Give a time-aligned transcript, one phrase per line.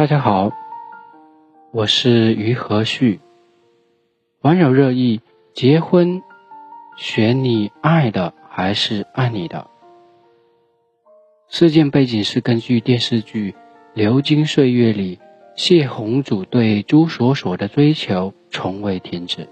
[0.00, 0.50] 大家好，
[1.72, 3.20] 我是于和旭。
[4.40, 5.20] 网友热议：
[5.52, 6.22] 结婚
[6.96, 9.68] 选你爱的还是爱你的？
[11.50, 13.52] 事件背景是根据电视剧
[13.92, 15.18] 《流金岁月》里
[15.54, 19.48] 谢红祖对朱锁锁的追求从未停止。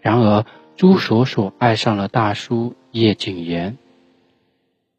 [0.00, 0.44] 然而，
[0.74, 3.78] 朱锁锁爱上了大叔叶谨言。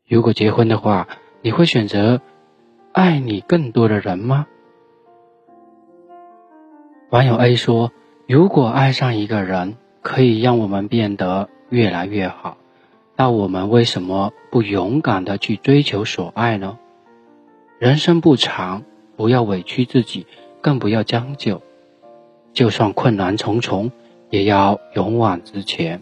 [0.08, 1.10] 如果结婚的话，
[1.42, 2.22] 你会选择？
[2.96, 4.48] 爱你更多的人吗？
[7.10, 7.92] 网友 A 说
[8.26, 12.56] ：“如果爱上一个人可以让我们变得越来越好，
[13.18, 16.80] 那我们为什么不勇敢的去追求所爱呢？
[17.80, 18.84] 人生不长，
[19.18, 20.26] 不要委屈自己，
[20.62, 21.62] 更不要将就。
[22.54, 23.92] 就算困难重重，
[24.30, 26.02] 也要勇往直前。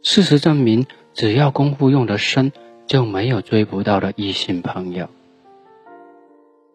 [0.00, 2.52] 事实证明，只要功夫用得深。”
[2.90, 5.08] 就没有追不到的异性朋友。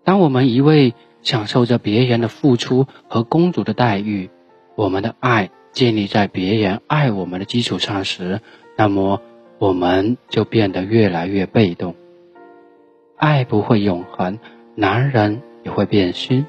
[0.05, 4.29] 当我们一味享受着别人的付出和公主的待遇，
[4.75, 8.39] 我们的爱建立在别人爱我们的基础上时，
[8.77, 9.21] 那么
[9.59, 11.95] 我们就变得越来越被动。
[13.17, 14.39] 爱不会永恒，
[14.73, 16.45] 男人也会变心，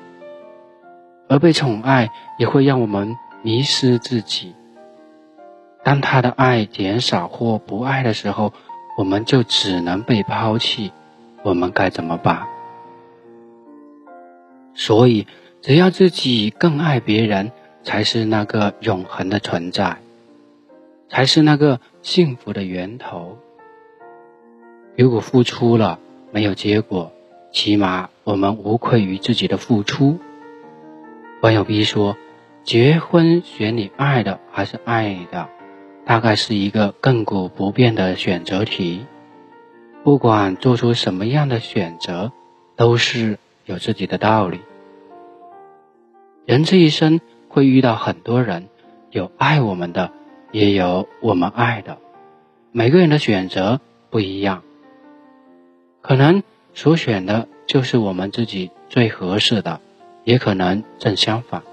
[1.28, 4.54] 而被宠爱也会让我们迷失自己。
[5.82, 8.52] 当他的爱减少或不爱的时候，
[8.96, 10.90] 我们就只能被抛弃，
[11.42, 12.46] 我们该怎么办？
[14.74, 15.26] 所以，
[15.60, 17.52] 只要自己更爱别人，
[17.82, 19.98] 才是那个永恒的存在，
[21.08, 23.38] 才是那个幸福的源头。
[24.96, 25.98] 如果付出了
[26.32, 27.12] 没有结果，
[27.52, 30.18] 起码我们无愧于自己的付出。
[31.42, 32.16] 网友 B 说
[32.64, 35.48] ：“结婚选你爱的还是爱你的？”
[36.06, 39.04] 大概是一个亘古不变的选择题，
[40.04, 42.30] 不管做出什么样的选择，
[42.76, 44.60] 都是有自己的道理。
[46.44, 48.68] 人这一生会遇到很多人，
[49.10, 50.12] 有爱我们的，
[50.52, 51.98] 也有我们爱的。
[52.70, 54.62] 每个人的选择不一样，
[56.02, 59.80] 可能所选的就是我们自己最合适的，
[60.22, 61.64] 也可能正相反。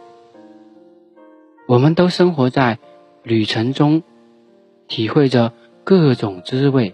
[1.67, 2.79] 我们都生活在
[3.21, 4.01] 旅程中。
[4.93, 6.93] 体会着各种滋味，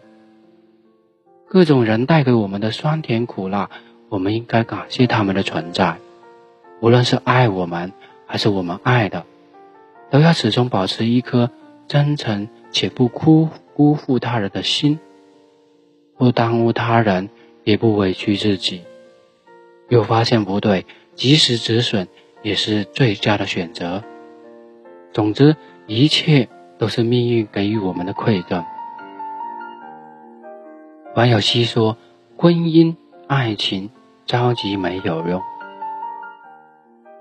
[1.50, 3.70] 各种人带给我们的酸甜苦辣，
[4.08, 5.98] 我们应该感谢他们的存在。
[6.80, 7.92] 无论是爱我们
[8.26, 9.26] 还是我们爱的，
[10.10, 11.52] 都要始终保持一颗
[11.90, 14.98] 真诚且不辜辜负他人的心，
[16.18, 17.28] 不耽误他人，
[17.66, 18.84] 也不委屈自己。
[19.90, 22.08] 有发现不对，及时止损
[22.44, 24.06] 也是最佳的选择。
[25.12, 26.48] 总之，一切。
[26.80, 28.66] 都是命运给予我们的馈赠。
[31.16, 31.98] 网友希说
[32.38, 32.96] ：“婚姻、
[33.28, 33.90] 爱情
[34.26, 35.42] 着急没有用，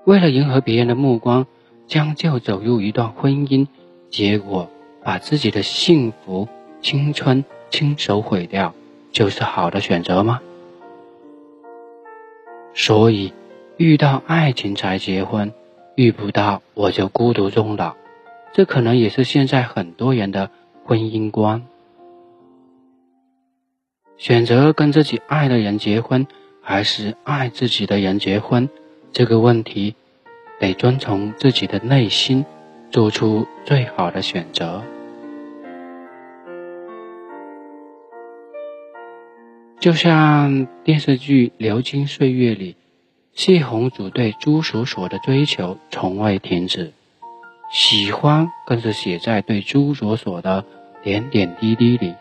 [0.05, 1.47] 为了迎合别人的目光，
[1.87, 3.67] 将就走入一段婚姻，
[4.09, 4.71] 结果
[5.03, 6.49] 把自己的幸福、
[6.81, 8.73] 青春亲手毁掉，
[9.11, 10.41] 就是好的选择吗？”
[12.75, 13.33] 所以，
[13.77, 15.53] 遇到爱情才结婚，
[15.97, 17.97] 遇不到我就孤独终老。
[18.53, 20.51] 这可能也是现在很多人的
[20.85, 21.67] 婚姻观。
[24.17, 26.27] 选择跟自己爱的人结婚，
[26.61, 28.69] 还是爱自己的人结婚，
[29.13, 29.95] 这个问题
[30.59, 32.45] 得遵从自己的内心，
[32.91, 34.83] 做出最好的选择。
[39.79, 42.75] 就像电视剧《流金岁月》里，
[43.33, 46.93] 谢红祖对朱锁锁的追求从未停止。
[47.71, 50.65] 喜欢更是写在对朱锁锁的
[51.03, 52.15] 点点滴滴里，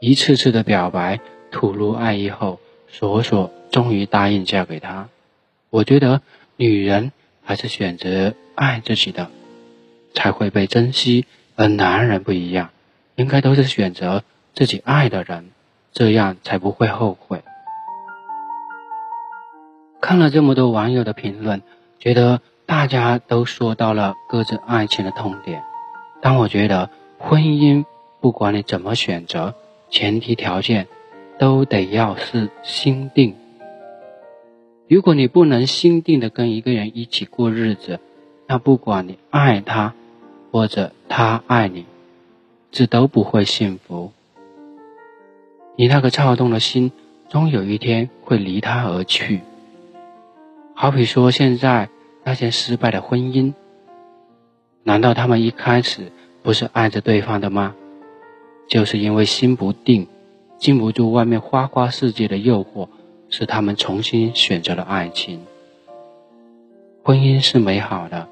[0.00, 1.18] 一次次的表白，
[1.50, 5.08] 吐露爱意后，锁锁终于答应嫁给他。
[5.70, 6.20] 我觉得
[6.56, 7.10] 女人
[7.42, 9.30] 还是选择爱自己的，
[10.12, 11.24] 才会被珍惜，
[11.56, 12.68] 而男人不一样，
[13.16, 15.50] 应该都是选择自己爱的人，
[15.92, 17.42] 这样才不会后悔。
[20.02, 21.62] 看了这么多网友的评论，
[21.98, 22.42] 觉得。
[22.68, 25.64] 大家都说到了各自爱情的痛点，
[26.20, 27.86] 但我觉得婚姻
[28.20, 29.54] 不管你怎么选择，
[29.88, 30.86] 前提条件
[31.38, 33.34] 都得要是心定。
[34.86, 38.00] 如果你不能心定的跟一个人一起过日子，
[38.46, 39.94] 那不管你爱他
[40.52, 41.86] 或者他爱你，
[42.70, 44.12] 这都不会幸福。
[45.74, 46.92] 你那个躁动的心，
[47.30, 49.40] 终有一天会离他而去。
[50.74, 51.88] 好比说现在。
[52.28, 53.54] 那些失败的婚姻，
[54.82, 57.74] 难道他们一开始不是爱着对方的吗？
[58.68, 60.06] 就是因为心不定，
[60.58, 62.88] 经不住外面花花世界的诱惑，
[63.30, 65.40] 使他们重新选择了爱情。
[67.02, 68.28] 婚姻是美好的，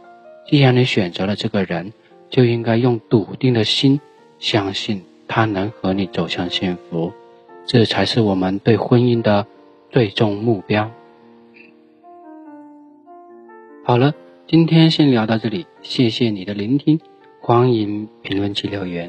[0.47, 1.95] 既然你选择了这个人，
[2.29, 3.99] 就应该用笃定的心
[4.39, 7.15] 相信他能和你走向幸福，
[7.67, 9.47] 这才是我们对婚姻的
[9.91, 10.91] 最终目标。
[13.87, 14.13] 好了，
[14.49, 16.99] 今天先聊到这里，谢谢你的聆听，
[17.41, 19.09] 欢迎评论区留言。